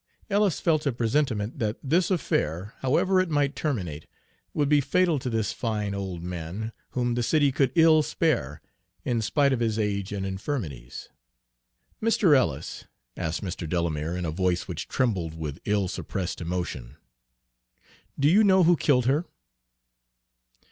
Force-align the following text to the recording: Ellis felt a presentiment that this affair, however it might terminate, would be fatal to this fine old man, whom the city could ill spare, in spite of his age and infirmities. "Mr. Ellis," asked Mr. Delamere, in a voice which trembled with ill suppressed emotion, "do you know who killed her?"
Ellis 0.31 0.59
felt 0.59 0.87
a 0.87 0.91
presentiment 0.91 1.59
that 1.59 1.77
this 1.83 2.09
affair, 2.09 2.73
however 2.79 3.19
it 3.19 3.29
might 3.29 3.55
terminate, 3.55 4.07
would 4.51 4.67
be 4.67 4.81
fatal 4.81 5.19
to 5.19 5.29
this 5.29 5.53
fine 5.53 5.93
old 5.93 6.23
man, 6.23 6.71
whom 6.93 7.13
the 7.13 7.21
city 7.21 7.51
could 7.51 7.71
ill 7.75 8.01
spare, 8.01 8.63
in 9.05 9.21
spite 9.21 9.53
of 9.53 9.59
his 9.59 9.77
age 9.77 10.11
and 10.11 10.25
infirmities. 10.25 11.09
"Mr. 12.01 12.35
Ellis," 12.35 12.85
asked 13.15 13.43
Mr. 13.43 13.69
Delamere, 13.69 14.17
in 14.17 14.25
a 14.25 14.31
voice 14.31 14.67
which 14.67 14.87
trembled 14.87 15.35
with 15.35 15.61
ill 15.65 15.87
suppressed 15.87 16.41
emotion, 16.41 16.97
"do 18.19 18.27
you 18.27 18.43
know 18.43 18.63
who 18.63 18.75
killed 18.75 19.05
her?" 19.05 19.25